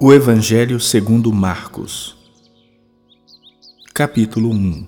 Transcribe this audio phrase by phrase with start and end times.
[0.00, 2.16] O Evangelho segundo Marcos.
[3.92, 4.86] Capítulo 1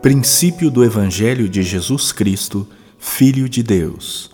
[0.00, 2.66] Princípio do Evangelho de Jesus Cristo,
[2.98, 4.30] Filho de Deus.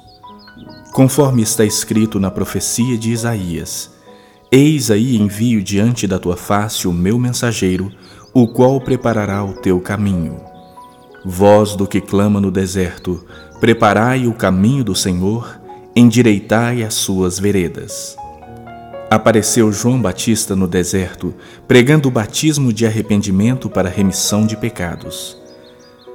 [0.92, 3.90] Conforme está escrito na profecia de Isaías
[4.52, 7.92] Eis aí envio diante da tua face o meu mensageiro,
[8.34, 10.40] o qual preparará o teu caminho.
[11.24, 13.24] Voz do que clama no deserto,
[13.60, 15.59] preparai o caminho do Senhor,
[16.00, 18.16] endireitai as suas veredas
[19.10, 21.34] apareceu João Batista no deserto,
[21.66, 25.36] pregando o batismo de arrependimento para remissão de pecados.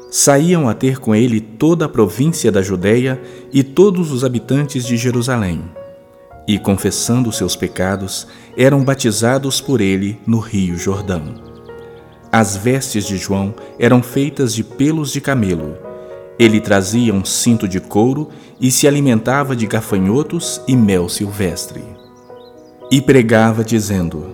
[0.10, 3.22] Saíam a ter com ele toda a província da Judéia
[3.52, 5.62] e todos os habitantes de Jerusalém.
[6.48, 8.26] E, confessando seus pecados,
[8.56, 11.34] eram batizados por ele no rio Jordão.
[12.32, 15.85] As vestes de João eram feitas de pelos de camelo.
[16.38, 21.84] Ele trazia um cinto de couro e se alimentava de gafanhotos e mel silvestre.
[22.92, 24.26] E pregava, dizendo: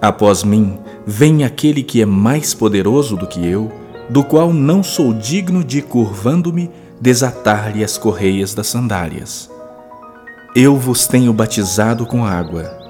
[0.00, 3.70] Após mim vem aquele que é mais poderoso do que eu,
[4.08, 6.70] do qual não sou digno de, curvando-me,
[7.00, 9.50] desatar-lhe as correias das sandálias.
[10.54, 12.86] Eu vos tenho batizado com água,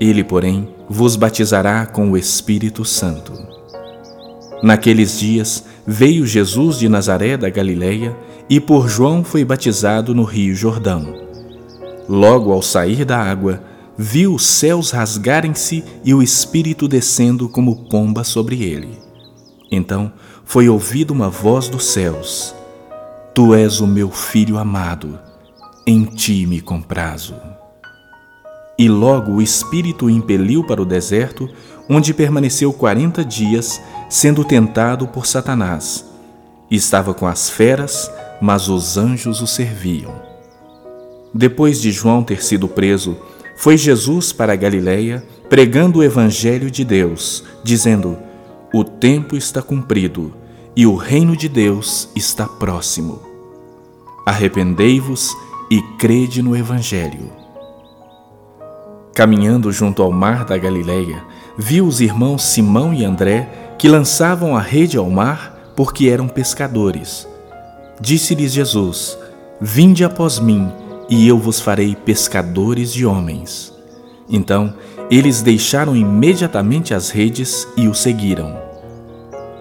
[0.00, 3.32] ele, porém, vos batizará com o Espírito Santo.
[4.62, 8.16] Naqueles dias veio Jesus de Nazaré da Galileia
[8.48, 11.12] e por João foi batizado no rio Jordão.
[12.08, 13.60] Logo ao sair da água,
[13.98, 19.00] viu os céus rasgarem-se e o Espírito descendo como pomba sobre ele.
[19.68, 20.12] Então
[20.44, 22.54] foi ouvida uma voz dos céus:
[23.34, 25.18] Tu és o meu filho amado,
[25.84, 27.34] em ti me comprazo.
[28.78, 31.48] E logo o Espírito o impeliu para o deserto,
[31.88, 36.04] onde permaneceu quarenta dias, sendo tentado por Satanás.
[36.68, 38.10] Estava com as feras,
[38.42, 40.12] mas os anjos o serviam.
[41.32, 43.16] Depois de João ter sido preso,
[43.56, 48.18] foi Jesus para a Galiléia, pregando o evangelho de Deus, dizendo:
[48.74, 50.34] O tempo está cumprido
[50.74, 53.20] e o reino de Deus está próximo.
[54.26, 55.32] Arrependei-vos
[55.70, 57.30] e crede no evangelho.
[59.14, 61.22] Caminhando junto ao mar da Galiléia,
[61.56, 67.26] viu os irmãos Simão e André que lançavam a rede ao mar porque eram pescadores.
[67.98, 69.16] Disse-lhes Jesus:
[69.58, 70.70] Vinde após mim
[71.08, 73.72] e eu vos farei pescadores de homens.
[74.28, 74.74] Então
[75.10, 78.54] eles deixaram imediatamente as redes e o seguiram.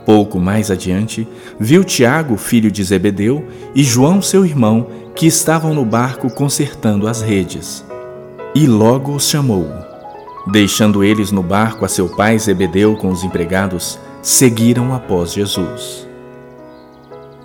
[0.05, 1.25] Pouco mais adiante,
[1.57, 7.21] viu Tiago, filho de Zebedeu, e João, seu irmão, que estavam no barco consertando as
[7.21, 7.85] redes.
[8.53, 9.65] E logo os chamou.
[10.51, 16.07] Deixando eles no barco a seu pai Zebedeu com os empregados, seguiram após Jesus.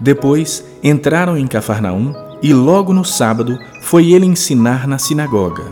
[0.00, 2.12] Depois entraram em Cafarnaum
[2.42, 5.64] e logo no sábado foi ele ensinar na sinagoga.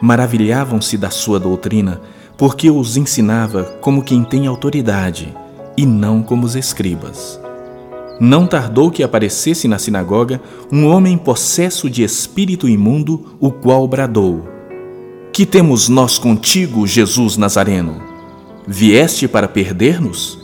[0.00, 2.00] Maravilhavam-se da sua doutrina,
[2.36, 5.34] porque os ensinava como quem tem autoridade,
[5.76, 7.40] e não como os escribas.
[8.20, 14.46] Não tardou que aparecesse na sinagoga um homem possesso de espírito imundo, o qual bradou:
[15.32, 18.13] Que temos nós contigo, Jesus Nazareno?
[18.66, 20.38] Vieste para perder-nos?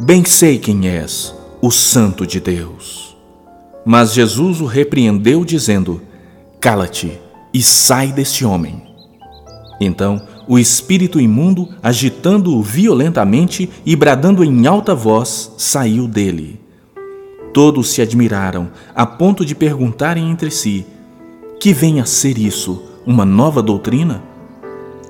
[0.00, 3.16] Bem sei quem és, o Santo de Deus.
[3.84, 6.00] Mas Jesus o repreendeu, dizendo:
[6.60, 7.18] Cala-te
[7.52, 8.82] e sai deste homem.
[9.80, 16.60] Então o espírito imundo, agitando-o violentamente e bradando em alta voz, saiu dele.
[17.52, 20.86] Todos se admiraram, a ponto de perguntarem entre si:
[21.58, 22.82] Que vem a ser isso?
[23.06, 24.33] Uma nova doutrina?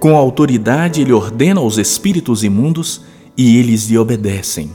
[0.04, 3.00] Com autoridade ele ordena aos espíritos imundos
[3.38, 4.70] e eles lhe obedecem.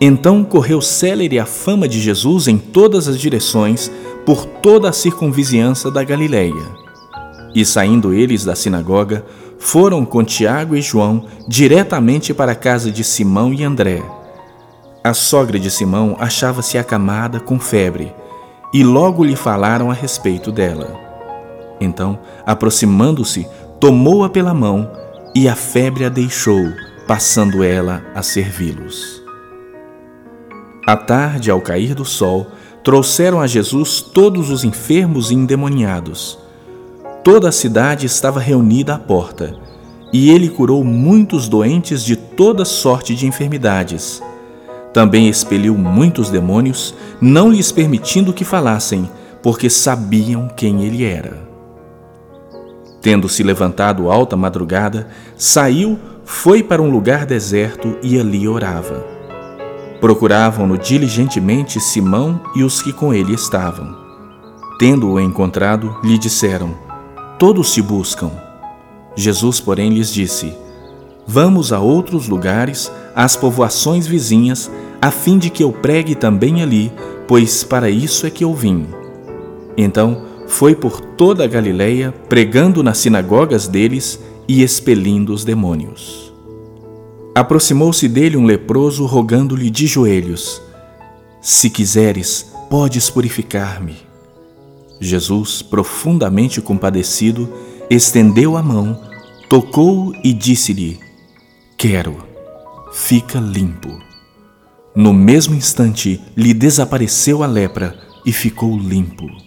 [0.00, 3.92] Então correu célere a fama de Jesus em todas as direções,
[4.24, 6.64] por toda a circunvizinhança da Galiléia.
[7.54, 9.22] E saindo eles da sinagoga,
[9.58, 14.02] foram com Tiago e João diretamente para a casa de Simão e André.
[15.04, 18.14] A sogra de Simão achava-se acamada com febre,
[18.72, 21.04] e logo lhe falaram a respeito dela.
[21.78, 23.46] Então, aproximando-se,
[23.80, 24.90] tomou-a pela mão,
[25.34, 26.72] e a febre a deixou,
[27.06, 29.22] passando ela a servi-los.
[30.86, 32.46] À tarde, ao cair do sol,
[32.82, 36.38] trouxeram a Jesus todos os enfermos e endemoniados.
[37.22, 39.54] Toda a cidade estava reunida à porta,
[40.12, 44.22] e ele curou muitos doentes de toda sorte de enfermidades.
[44.94, 49.10] Também expeliu muitos demônios, não lhes permitindo que falassem,
[49.42, 51.45] porque sabiam quem ele era.
[53.00, 59.04] Tendo-se levantado alta madrugada, saiu, foi para um lugar deserto e ali orava.
[60.00, 63.96] Procuravam-no diligentemente Simão e os que com ele estavam.
[64.78, 66.74] Tendo-o encontrado, lhe disseram:
[67.38, 68.30] Todos se buscam.
[69.14, 70.52] Jesus, porém, lhes disse:
[71.26, 74.70] Vamos a outros lugares, às povoações vizinhas,
[75.00, 76.92] a fim de que eu pregue também ali,
[77.26, 78.86] pois para isso é que eu vim.
[79.76, 86.32] Então foi por toda a Galiléia, pregando nas sinagogas deles e expelindo os demônios.
[87.34, 90.62] Aproximou-se dele um leproso, rogando-lhe de joelhos:
[91.40, 93.96] Se quiseres, podes purificar-me.
[95.00, 97.52] Jesus, profundamente compadecido,
[97.90, 98.98] estendeu a mão,
[99.48, 100.98] tocou-o e disse-lhe:
[101.76, 102.16] Quero,
[102.92, 103.88] fica limpo.
[104.94, 109.45] No mesmo instante lhe desapareceu a lepra e ficou limpo.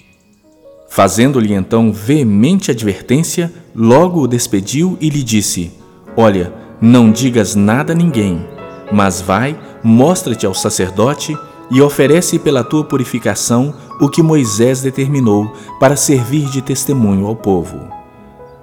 [0.90, 5.72] Fazendo-lhe então veemente advertência, logo o despediu e lhe disse:
[6.18, 6.52] Olha,
[6.82, 8.44] não digas nada a ninguém,
[8.92, 11.38] mas vai, mostra-te ao sacerdote
[11.70, 17.80] e oferece pela tua purificação o que Moisés determinou para servir de testemunho ao povo.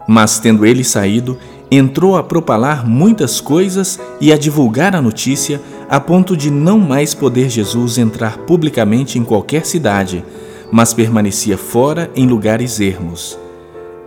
[0.09, 1.39] Mas, tendo ele saído,
[1.71, 7.15] entrou a propalar muitas coisas e a divulgar a notícia, a ponto de não mais
[7.15, 10.25] poder Jesus entrar publicamente em qualquer cidade,
[10.71, 13.39] mas permanecia fora em lugares ermos.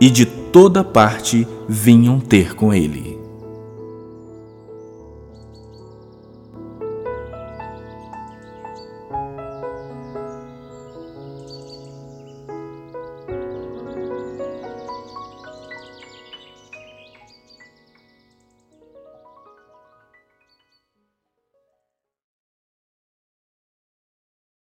[0.00, 3.19] E de toda parte vinham ter com ele.